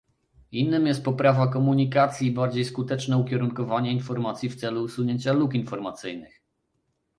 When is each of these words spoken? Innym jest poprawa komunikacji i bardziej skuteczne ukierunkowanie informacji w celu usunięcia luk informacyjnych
Innym 0.51 0.87
jest 0.87 1.03
poprawa 1.03 1.47
komunikacji 1.47 2.27
i 2.27 2.31
bardziej 2.31 2.65
skuteczne 2.65 3.17
ukierunkowanie 3.17 3.91
informacji 3.91 4.49
w 4.49 4.55
celu 4.55 4.83
usunięcia 4.83 5.33
luk 5.33 5.53
informacyjnych 5.53 6.41